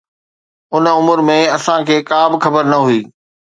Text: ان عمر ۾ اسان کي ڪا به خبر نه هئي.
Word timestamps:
ان 0.75 0.85
عمر 0.97 1.19
۾ 1.27 1.35
اسان 1.57 1.79
کي 1.87 1.97
ڪا 2.09 2.21
به 2.31 2.37
خبر 2.43 2.63
نه 2.71 2.79
هئي. 2.87 3.01